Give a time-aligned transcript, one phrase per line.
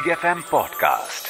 [0.00, 1.26] Big FM podcast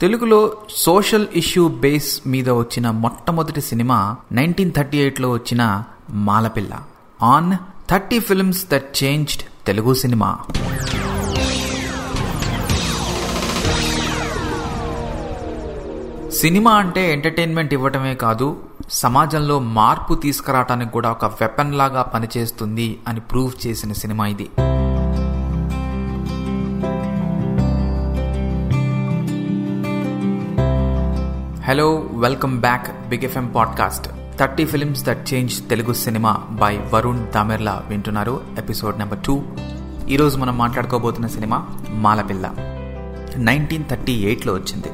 [0.00, 6.82] తెలుగులో social issue base మీద వచ్చిన మొట్టమొదటి సినిమా నైన్టీన్ థర్టీ ఎయిట్లో వచ్చిన Malapilla.
[7.22, 7.52] On
[7.90, 10.38] thirty films that changed Telugu cinema.
[16.30, 23.66] Cinema అంటే ఎంటర్టైన్మెంట్ ఇవ్వటమే కాదు సమాజంలో మార్పు తీసుకురావటానికి కూడా ఒక వెపన్ లాగా పనిచేస్తుంది అని ప్రూవ్
[23.66, 24.50] చేసిన సినిమా ఇది.
[31.72, 34.08] Hello welcome back big FM podcast
[34.38, 38.40] thirty films that change Telugu cinema by Varun Damerla వింటున్నారు.
[38.58, 39.42] ఎపిసోడ్ నెంబర్ టూ
[40.08, 42.50] ఈరోజు మనం మాట్లాడుకోబోతున్న సినిమా మాలపిల్ల.
[43.36, 44.86] నైన్టీన్ థర్టీ ఎయిట్లో వచ్చింది.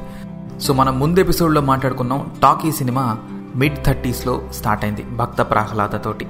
[0.59, 3.17] సో మనం ముందు ఎపిసోడ్లో మాట్లాడుకున్నాం టాకీ సినిమా
[3.55, 6.27] మిడ్ థర్టీస్లో స్టార్ట్ అయింది భక్త ప్రహ్లాదతోటి.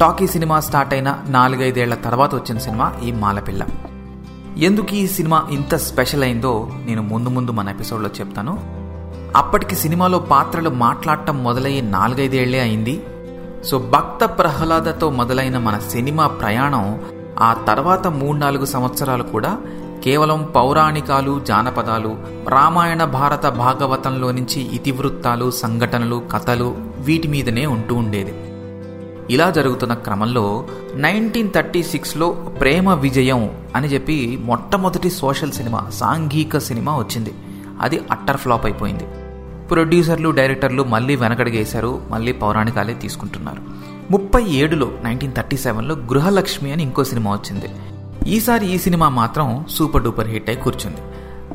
[0.00, 3.66] టాకీ సినిమా స్టార్ట్ అయిన నాలుగైదేళ్ళ తర్వాత వచ్చిన సినిమా ఈ మాలపిల్ల.
[4.56, 8.79] ఎందుకు ఈ సినిమా ఇంత స్పెషల్ అయిందో నేను ముందు ముందు మన ఎపిసోడ్లో చెప్తాను.
[9.36, 13.02] అప్పటికి సినిమాలో పాత్రలు మాట్లాడటం మొదలయ్యి నాలుగైదేళ్ళే అయింది.
[13.64, 17.00] సో భక్త ప్రహ్లాదతో మొదలైన మన సినిమా ప్రయాణం
[17.40, 19.58] ఆ తర్వాత మూడు నాలుగు సంవత్సరాలు కూడా
[20.04, 22.16] కేవలం పౌరాణికాలు జానపదాలు
[22.48, 28.34] రామాయణ భారత భాగవతంలో నుంచి ఇతివృత్తాలు సంఘటనలు కథలు వీటి మీదనే ఉంటూ ఉండేది.
[29.30, 36.98] ఇలా జరుగుతున్న క్రమంలో నైన్టీన్ థర్టీ సిక్స్లో ప్రేమ విజయం అని చెప్పి మొట్టమొదటి సోషల్ సినిమా సాంఘిక సినిమా
[36.98, 37.34] వచ్చింది.
[37.80, 39.04] అది అట్టర్ ఫ్లాప్ అయిపోయింది.
[39.70, 43.62] ప్రొడ్యూసర్లు డైరెక్టర్లు మళ్ళీ వెనకడిగేశారు మళ్ళీ పౌరాణికాలే తీసుకుంటున్నారు.
[44.10, 47.66] ముప్పై ఏడులో నైన్టీన్ థర్టీ సెవెన్లో గృహలక్ష్మి అని ఇంకో సినిమా వచ్చింది.
[48.30, 50.96] ఈసారి ఈ సినిమా మాత్రం సూపర్ డూపర్ హిట్ అయి కూర్చుంది.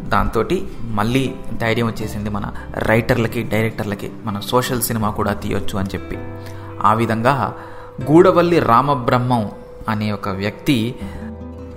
[0.09, 0.45] దాంతో
[0.81, 4.11] మళ్ళీ ధైర్యం వచ్చేసింది మన రైటర్లకి డైరెక్టర్లకి.
[4.25, 6.17] మన సోషల్ సినిమా కూడా తీయొచ్చు అని చెప్పి.
[6.83, 7.53] ఆ విధంగా
[8.11, 9.49] గూడవల్లి రామబ్రహ్మం
[9.89, 10.95] అనే ఒక వ్యక్తి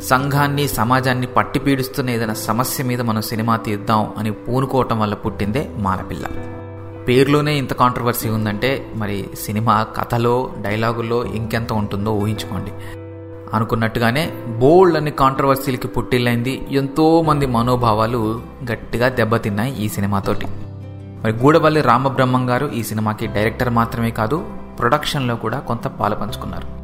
[0.03, 6.27] సంఘాన్ని సమాజాన్ని పట్టిపీడిస్తున్న ఏదైనా సమస్య మీద మనం సినిమా తీద్దాం అని పూనుకోవటం వల్ల పుట్టిందే మాలపిల్ల
[7.09, 12.73] పేరులోనే ఇంత కాంట్రవర్సీ ఉందంటే మరి సినిమా కథలో డైలాగుల్లో ఇంకెంత ఉంటుందో ఊహించుకోండి.
[13.55, 20.47] అనుకున్నట్టుగానే బోల్డ్ అన్ని కాంట్రవర్సీలకి పుట్టిల్లైంది ఎంతో మంది మనోభావాలు గట్టిగా దెబ్బతిన్నాయి ఈ సినిమాతోటి
[21.25, 24.47] మరి గూడవల్లి రామబ్రహ్మం గారు ఈ సినిమాకి డైరెక్టర్ మాత్రమే కాదు
[24.79, 26.79] ప్రొడక్షన్లో కూడా కొంత పాలు పంచుకున్నారు.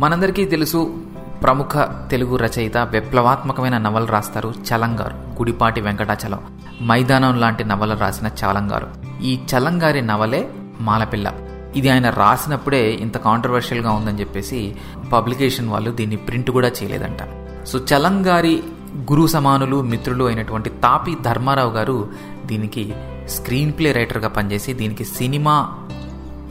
[0.00, 0.94] మనందరికీ తెలుసు
[1.42, 1.78] ప్రముఖ
[2.10, 5.14] తెలుగు రచయిత విప్లవాత్మకమైన నవలు రాస్తారు చలంగారు.
[5.14, 6.40] గుడిపాటి వెంకటాచలం.
[6.86, 8.88] మైదానం లాంటి నవలు రాసిన చలంగారు.
[9.22, 11.32] ఈ చలంగారి నవలే మాలపిల్ల.
[11.76, 14.76] ఇది ఆయన రాసినప్పుడే ఇంత కాంట్రవర్షియల్గా ఉందని చెప్పేసి
[15.12, 17.18] పబ్లికేషన్ వాళ్ళు దీన్ని ప్రింట్ కూడా చేయలేదంట.
[17.66, 18.62] సో చలంగారి
[18.96, 22.08] గురు సమానులు మిత్రులు అయినటువంటి తాపి ధర్మారావు గారు
[22.46, 22.94] దీనికి
[23.26, 25.86] స్క్రీన్ ప్లే రైటర్గా పనిచేసి దీనికి సినిమా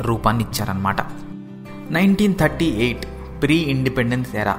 [0.02, 1.02] రూపాన్ని ఇచ్చారనమాట
[1.92, 3.06] nineteen thirty eight
[3.44, 4.58] pre independence era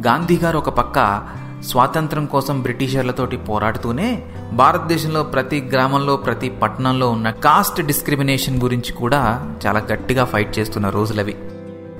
[0.00, 1.22] Gandhi garu ఒక పక్క
[1.64, 4.22] స్వాతంత్రం కోసం బ్రిటిషర్లతోటి పోరాడుతూనే
[4.52, 11.36] భారతదేశంలో ప్రతి గ్రామంలో ప్రతి పట్టణంలో ఉన్న కాస్ట్ డిస్క్రిమినేషన్ గురించి కూడా చాలా గట్టిగా ఫైట్ చేస్తున్న రోజులవి.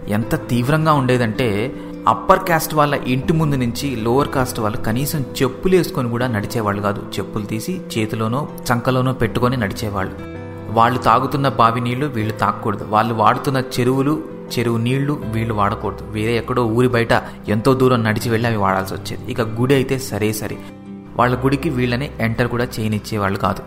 [0.08, 1.74] ఎంత తీవ్రంగా ఉండేదంటే
[2.08, 7.02] అప్పర్ కాస్ట్ వాళ్ళ ఇంటి ముందు నుంచి లోవర్ కాస్ట్ వాళ్ళు కనీసం చెప్పులు వేసుకొని కూడా నడిచేవాళ్ళు కాదు.
[7.18, 10.14] చెప్పులు తీసి చేతిలోనో చంకలోనో పెట్టుకొని నడిచేవాళ్ళు.
[10.70, 12.84] వాళ్ళు తాగుతున్న బావి నీళ్ళు వీళ్ళు తాగకూడదు.
[12.84, 16.04] వాళ్ళు వాడుతున్న చెరువులు చెరువు నీళ్ళు వీళ్ళు వాడకూడదు.
[16.04, 17.12] వేరే ఎక్కడో ఊరి బయట
[17.48, 19.32] ఎంతో దూరం నడిచి వెళ్ళి అవి వాడాల్సి వచ్చేది.
[19.32, 20.58] ఇక గుడి అయితే సరే సరే.
[21.16, 23.62] వాళ్ళ గుడికి వీళ్ళని ఎంటర్ కూడా చేయనిచ్చేవాళ్ళు కాదు.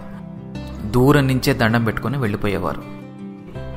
[0.91, 2.83] దూరం నుంచే దండం పెట్టుకొని వెళ్ళిపోయేవారు.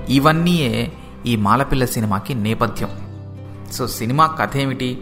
[0.09, 0.93] ఇవన్నీయే
[1.27, 2.89] ఈ మాలపిల్ల సినిమాకి నేపథ్యం.
[3.73, 5.01] సో సినిమా కథ ఏమిటి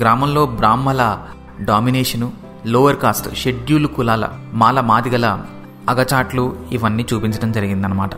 [0.00, 1.18] గ్రామంలో బ్రాహ్మల
[1.60, 2.32] డామినేషను
[2.66, 5.40] లోవర్ కాస్ట్ షెడ్యూల్ కులాల మాల మాదిగల
[5.88, 8.14] అగచాట్లు ఇవన్నీ చూపించడం జరిగిందనమాట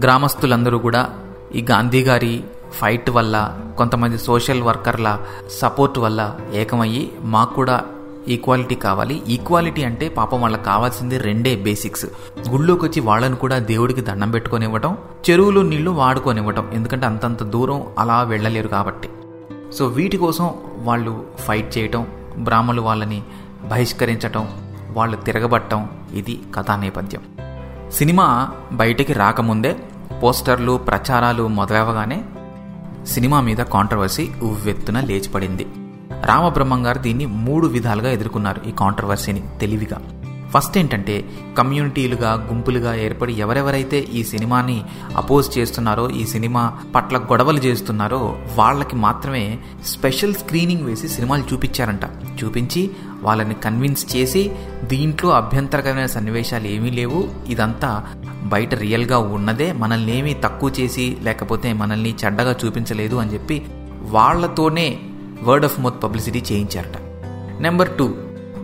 [0.00, 1.10] గ్రామస్తులందరూ కూడా
[1.54, 5.18] ఈ గాంధీ గారి ఫైట్ వల్ల కొంతమంది సోషల్ వర్కర్ల
[5.60, 7.84] సపోర్ట్ వల్ల ఏకమయ్యి మాకు కూడా
[8.28, 9.22] ఈక్వాలిటీ కావాలి.
[9.28, 12.06] ఈక్వాలిటీ అంటే పాపం వాళ్ళకి కావాల్సింది రెండే బేసిక్స్.
[12.48, 14.96] గుళ్ళోకి వచ్చి వాళ్ళని కూడా దేవుడికి దండం పెట్టుకొనివ్వటం
[15.30, 19.08] చెరువులు నీళ్ళు వాడుకొనివ్వటం ఎందుకంటే అంతంత దూరం అలా వెళ్ళలేరు కాబట్టి.
[19.78, 22.06] సో వీటి కోసం వాళ్ళు ఫైట్ చేయటం
[22.38, 23.22] బ్రాహ్మణులు వాళ్ళని
[23.64, 24.48] బహిష్కరించటం
[24.90, 27.22] వాళ్ళు తిరగబట్టం ఇది కథా నేపథ్యం.
[27.90, 29.76] సినిమా బయటికి రాకముందే
[30.22, 32.24] పోస్టర్లు ప్రచారాలు మొదలవగానే
[33.08, 35.66] సినిమా మీద కాంట్రవర్సీ ఉవ్వెత్తున లేచిపడింది.
[36.24, 39.98] రామబ్రహ్మం గారు దీన్ని మూడు విధాలుగా ఎదుర్కొన్నారు ఈ కాంట్రవర్సీని తెలివిగా.
[40.50, 41.28] ఫస్ట్ ఏంటంటే
[41.58, 44.84] కమ్యూనిటీలుగా గుంపులుగా ఏర్పడి ఎవరెవరైతే ఈ సినిమాని
[45.16, 52.00] అపోజ్ చేస్తున్నారో ఈ సినిమా పట్ల గొడవలు చేస్తున్నారో వాళ్ళకి మాత్రమే స్పెషల్ స్క్రీనింగ్ వేసి సినిమాలు చూపించారంట.
[52.44, 52.90] చూపించి
[53.28, 54.42] వాళ్ళని కన్విన్స్ చేసి
[54.84, 57.20] దీంట్లో అభ్యంతరకరమైన సన్నివేశాలు ఏమీ లేవు.
[57.48, 57.90] ఇదంతా
[58.44, 59.72] బయట రియల్గా ఉన్నదే.
[59.72, 63.58] మనల్ని ఏమీ తక్కువ చేసి లేకపోతే మనల్ని చెడ్డగా చూపించలేదు అని చెప్పి
[64.10, 64.86] వాళ్ళతోనే
[65.42, 66.96] వర్డ్ ఆఫ్ మౌత్ పబ్లిసిటీ చేయించారట.
[67.62, 68.06] నెంబర్ టూ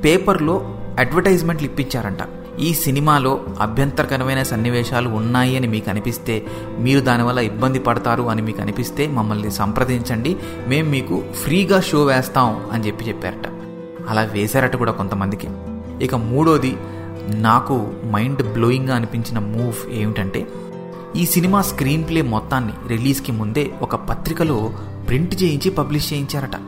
[0.05, 0.57] పేపర్లో
[0.99, 2.23] అడ్వర్టైజ్మెంట్లు ఇప్పించారంట.
[2.61, 6.35] ఈ సినిమాలో అభ్యంతరకరమైన సన్నివేశాలు ఉన్నాయి అని మీకు అనిపిస్తే
[6.79, 10.37] మీరు దానివల్ల ఇబ్బంది పడతారు అని మీకు అనిపిస్తే మమ్మల్ని సంప్రదించండి.
[10.69, 13.49] మేము మీకు ఫ్రీగా షో వేస్తాం అని చెప్పి చెప్పారట.
[14.09, 15.49] అలా వేశారట కూడా కొంతమందికి.
[16.05, 16.77] ఇక మూడోది
[17.29, 20.49] నాకు మైండ్ బ్లోయింగ్గా అనిపించిన మూవ్ ఏమిటంటే
[21.17, 24.73] ఈ సినిమా స్క్రీన్ ప్లే మొత్తాన్ని రిలీజ్కి ముందే ఒక పత్రికలో
[25.09, 26.61] ప్రింట్ చేయించి పబ్లిష్ చేయించారట.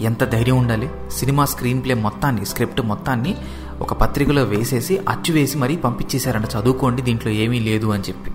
[0.00, 0.90] ఎంత ధైర్యం ఉండాలి?
[1.10, 3.36] సినిమా స్క్రీన్ ప్లే మొత్తాన్ని స్క్రిప్ట్ మొత్తాన్ని
[3.80, 6.44] ఒక పత్రికలో వేసేసి అచ్చు వేసి మరీ పంపించేశారంట.
[6.44, 8.30] చదువుకోండి దీంట్లో ఏమీ లేదు అని చెప్పి.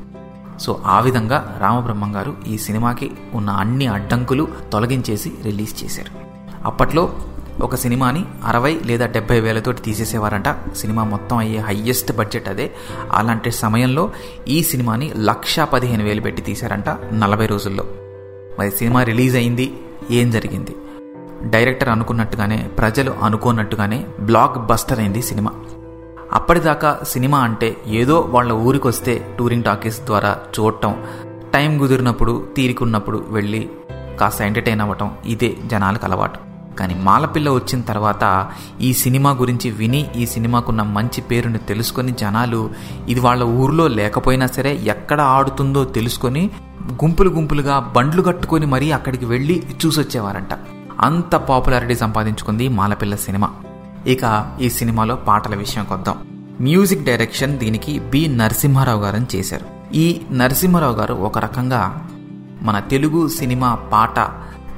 [0.59, 6.11] సో ఆ విధంగా రామబ్రహ్మం గారు ఈ సినిమాకి ఉన్న అన్ని అడ్డంకులు తొలగించేసి రిలీజ్ చేశారు.
[6.65, 7.13] అప్పట్లో
[7.61, 10.75] ఒక సినిమాని అరవై లేదా డెబ్బై వేలతో తీసేసేవారంట.
[10.75, 12.71] సినిమా మొత్తం అయ్యే హయ్యెస్ట్ బడ్జెట్ అదే.
[13.11, 14.11] అలాంటి సమయంలో
[14.47, 17.85] ఈ సినిమాని లక్ష పదిహేను వేలు పెట్టి తీశారంట నలభై రోజుల్లో.
[18.59, 19.73] మరి సినిమా రిలీజ్ అయింది
[20.11, 20.75] ఏం జరిగింది?
[21.43, 25.51] డైరెక్టర్ అనుకున్నట్టుగానే ప్రజలు అనుకున్నట్టుగానే బ్లాక్ బస్టర్ అయింది సినిమా.
[26.33, 31.03] అప్పటిదాకా సినిమా అంటే ఏదో వాళ్ళ ఊరికొస్తే టూరింగ్ టాకీస్ ద్వారా చూడటం
[31.53, 33.69] టైం కుదిరినప్పుడు తీరికున్నప్పుడు వెళ్ళి
[34.19, 36.46] కాస్త ఎంటర్టైన్ అవ్వటం ఇదే జనాలకు అలవాటు.
[36.79, 38.23] కానీ మాలపిల్ల వచ్చిన తర్వాత
[38.81, 42.69] ఈ సినిమా గురించి విని ఈ సినిమాకున్న మంచి పేరుని తెలుసుకొని జనాలు
[43.09, 46.49] ఇది వాళ్ళ ఊర్లో లేకపోయినా సరే ఎక్కడ ఆడుతుందో తెలుసుకొని
[47.03, 50.53] గుంపులు గుంపులుగా బండ్లు కట్టుకొని మరీ అక్కడికి వెళ్ళి చూసొచ్చేవారంట.
[50.99, 53.49] అంత పాపులారిటీ సంపాదించుకుంది మాలపిల్ల సినిమా.
[54.07, 54.23] ఇక
[54.61, 56.15] ఈ సినిమాలో పాటల విషయంకి వద్దాం.
[56.61, 59.65] మ్యూజిక్ డైరెక్షన్ దీనికి బి నరసింహారావు గారు చేశారు.
[59.93, 61.81] ఈ నరసింహారావు గారు ఒక రకంగా
[62.61, 64.19] మన తెలుగు సినిమా పాట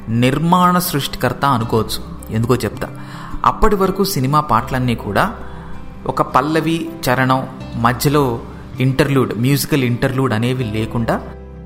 [0.10, 2.04] నిర్మాణ సృష్టికర్త అనుకోవచ్చు.
[2.36, 2.90] ఎందుకో చెప్తా.
[3.46, 5.36] అప్పటి వరకు సినిమా పాటలన్నీ కూడా
[6.06, 8.40] ఒక పల్లవి చరణం మధ్యలో
[8.80, 11.22] ఇంటర్లూడ్ మ్యూజికల్ ఇంటర్లూడ్ అనేవి లేకుండా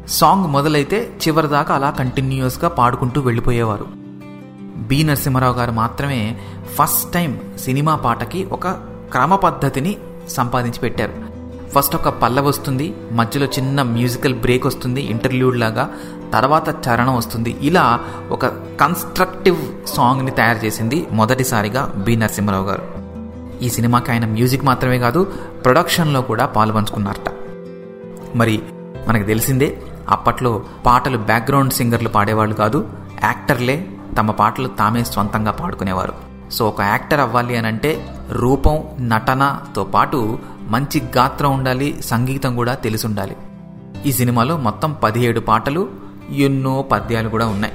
[0.08, 3.86] సాంగ్ మొదలైతే చివరిదాకా అలా కంటిన్యూస్గా పాడుకుంటూ వెళ్ళిపోయేవారు.
[4.76, 6.40] బి నరసింహారావు గారు మాత్రమే
[6.74, 8.68] ఫస్ట్ టైం సినిమా పాటకి ఒక
[9.12, 9.96] క్రమ పద్ధతిని
[10.30, 11.23] సంపాదించి పెట్టారు.
[11.76, 15.90] ఫస్ట్ ఒక పల్లవి వస్తుంది మధ్యలో చిన్న మ్యూజికల్ బ్రేక్ వస్తుంది ఇంటర్వ్యూడ్ లాగా
[16.34, 17.58] తర్వాత చరణం వస్తుంది.
[17.62, 18.00] ఇలా
[18.32, 18.46] ఒక
[18.82, 22.84] కన్స్ట్రక్టివ్ సాంగ్ని తయారు చేసింది మొదటిసారిగా బి నరసింహారావు గారు.
[23.64, 25.24] ఈ సినిమాకి ఆయన మ్యూజిక్ మాత్రమే కాదు
[25.66, 27.32] ప్రొడక్షన్లో కూడా పాల్పంచుకున్నారట.
[28.36, 28.62] మరి
[29.08, 32.88] మనకు తెలిసిందే అప్పట్లో పాటలు బ్యాక్గ్రౌండ్ సింగర్లు పాడేవాళ్ళు కాదు
[33.24, 33.88] యాక్టర్లే
[34.18, 36.14] తమ పాటలు తామే స్వంతంగా పాడుకునేవారు.
[36.52, 43.08] సో ఒక యాక్టర్ అవ్వాలి అని అంటే రూపం నటనతో పాటు మంచి గాత్రం ఉండాలి సంగీతం కూడా తెలిసి
[43.08, 43.36] ఉండాలి
[44.06, 45.90] ఈ సినిమాలో మొత్తం పదిహేడు పాటలు
[46.32, 47.74] ఎన్నో పద్యాలు కూడా ఉన్నాయి.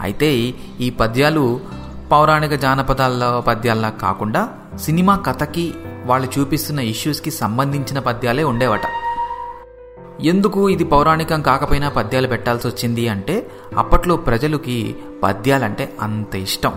[0.00, 1.60] అయితే ఈ పద్యాలు
[2.12, 4.48] పౌరాణిక జానపదాల పద్యాల్లా కాకుండా
[4.80, 8.80] సినిమా కథకి వాళ్ళు చూపిస్తున్న ఇష్యూస్కి సంబంధించిన పద్యాలే ఉండేవట.
[10.20, 16.72] ఎందుకు ఇది పౌరాణికం కాకపోయినా పద్యాలు పెట్టాల్సి వచ్చింది అంటే అప్పట్లో ప్రజలకి పద్యాలంటే అంత ఇష్టం.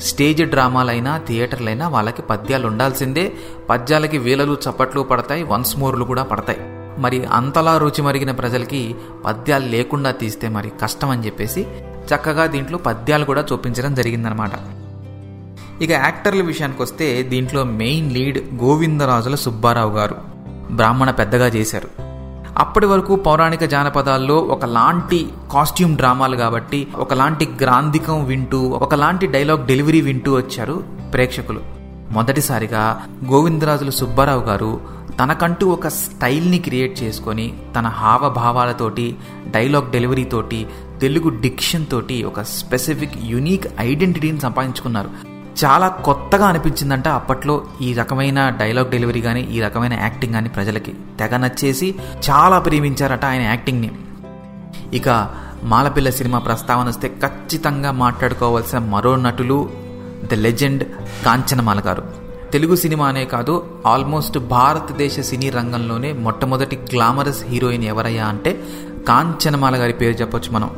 [0.00, 3.32] స్టేజ్ డ్రామాలైనా థియేటర్లైనా వాళ్ళకి పద్యాలు ఉండాల్సిందే.
[3.70, 6.58] పద్యాలకి వీలలు చప్పట్లు పడతాయి వన్స్ మోర్లు కూడా పడతాయి.
[7.00, 8.94] మరి అంతలా రుచి మరిగిన ప్రజలకి
[9.24, 11.66] పద్యాలు లేకుండా తీస్తే మరి కష్టం అని చెప్పేసి
[12.14, 14.50] చక్కగా దీంట్లో పద్యాలు కూడా చూపించడం జరిగిందనమాట.
[15.82, 20.16] ఇక యాక్టర్ల విషయానికి వస్తే దీంట్లో మెయిన్ లీడ్ గోవిందరాజుల సుబ్బారావు గారు.
[20.70, 22.13] బ్రాహ్మణ పెద్దగా చేశారు.
[22.58, 30.36] అప్పటి వరకు పౌరాణిక జానపదాల్లో ఒకలాంటి కాస్ట్యూమ్ డ్రామాలు కాబట్టి ఒకలాంటి గ్రాంధికం వింటూ ఒకలాంటి డైలాగ్ డెలివరీ వింటూ
[30.36, 31.60] వచ్చారు ప్రేక్షకులు.
[32.10, 34.80] మొదటిసారిగా గోవిందరాజుల సుబ్బారావు గారు
[35.22, 39.16] తనకంటూ ఒక స్టైల్ని క్రియేట్ చేసుకొని తన హావభావాలతోటి
[39.50, 40.66] డైలాగ్ డెలివరీతోటి
[41.00, 45.33] తెలుగు డిక్షన్ తోటి ఒక స్పెసిఫిక్ యునీక్ ఐడెంటిటీని సంపాదించుకున్నారు.
[45.64, 50.92] చాలా కొత్తగా అనిపించిందంట అప్పట్లో ఈ రకమైన డైలాగ్ డెలివరీ కానీ ఈ రకమైన యాక్టింగ్ కానీ ప్రజలకి.
[51.18, 51.94] తెగ నచ్చేసి
[52.30, 53.90] చాలా ప్రేమించారట ఆయన యాక్టింగ్ని
[54.92, 55.30] ఇక
[55.62, 59.70] మాలపిల్ల సినిమా ప్రస్తావన వస్తే ఖచ్చితంగా మాట్లాడుకోవాల్సిన మరో నటులు
[60.32, 60.84] ద లెజెండ్
[61.24, 62.04] కాంచనమాల గారు.
[62.52, 68.62] తెలుగు సినిమా అనే కాదు ఆల్మోస్ట్ భారతదేశ సినీ రంగంలోనే మొట్టమొదటి గ్లామరస్ హీరోయిన్ ఎవరయ్యా అంటే
[69.08, 70.70] కాంచనమాల గారి పేరు చెప్పొచ్చు మనం.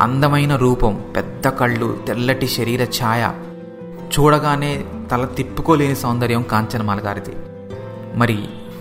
[0.00, 3.30] అందమైన రూపం పెద్ద కళ్ళు తెల్లటి శరీర ఛాయ
[4.14, 7.36] చూడగానే తల తిప్పుకోలేని సౌందర్యం కాంచనమాల గారిది.
[8.14, 8.38] మరి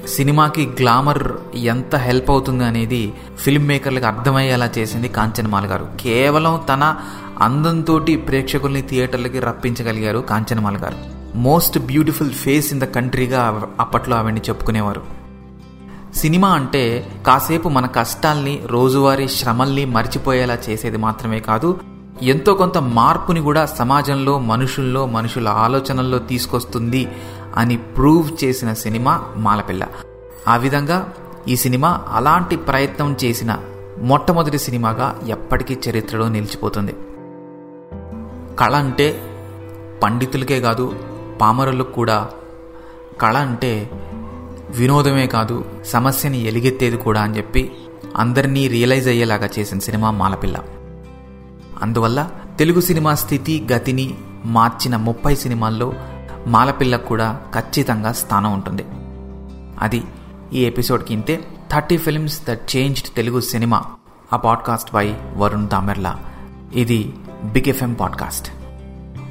[0.08, 5.88] సినిమాకి గ్లామర్ ఎంత హెల్ప్ అవుతుంది అనేది ఫిల్మ్ మేకర్లకు అర్థమయ్యేలా చేసింది కాంచనమాల గారు.
[6.00, 6.96] కేవలం తన
[7.42, 10.96] అందంతో ప్రేక్షకుల్ని థియేటర్లకి రప్పించగలిగారు Kanchanamala garu.
[11.38, 15.02] Most beautiful face in the కంట్రీగా అప్పట్లో ఆవిడ్ని చెప్పుకునేవారు.
[16.16, 21.80] సినిమా అంటే కాసేపు మన కష్టాల్ని రోజువారీ శ్రమల్ని మర్చిపోయేలా చేసేది మాత్రమే కాదు
[22.22, 27.08] ఎంతో కొంత మార్పుని కూడా సమాజంలో మనుషుల్లో మనుషుల ఆలోచనల్లో తీసుకొస్తుంది
[27.56, 29.88] అని ప్రూవ్ చేసిన సినిమా మాలపిల్ల.
[30.48, 31.14] ఆ విధంగా
[31.48, 33.58] ఈ సినిమా అలాంటి ప్రయత్నం చేసిన
[33.98, 36.96] మొట్టమొదటి సినిమాగా ఎప్పటికీ చరిత్రలో నిలిచిపోతుంది.
[38.60, 39.22] కళ అంటే
[40.04, 41.00] పండితులకే కాదు
[41.42, 42.30] పామరులకు కూడా.
[43.22, 43.90] కళ అంటే
[44.70, 47.72] వినోదమే కాదు సమస్యని ఎలిగెత్తేది కూడా అని చెప్పి
[48.16, 50.58] అందరినీ రియలైజ్ అయ్యేలాగా చేసిన సినిమా మాలపిల్ల.
[51.82, 55.94] అందువల్ల తెలుగు సినిమా స్థితి గతిని మార్చిన ముప్పై సినిమాల్లో
[56.48, 58.86] మాలపిల్లకు కూడా ఖచ్చితంగా స్థానం ఉంటుంది.
[59.80, 60.04] అది
[60.54, 61.48] ఈ ఎపిసోడ్కి ఇంతే.
[61.72, 63.84] Thirty films that changed Telugu cinema.
[64.34, 66.20] ఆ పాడ్కాస్ట్ బై వరుణ్ తామెర్లా
[66.74, 68.52] ఇది బిగ్ ఎఫ్ఎం పాడ్కాస్ట్.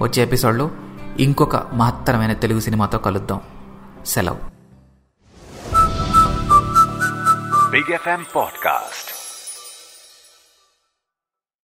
[0.03, 0.71] వచ్చే ఎపిసోడ్లో
[1.19, 3.41] ఇంకొక మహత్తరమైన తెలుగు సినిమాతో కలుద్దాం.
[4.07, 4.39] సెలవు.
[7.71, 9.16] Big FM podcast.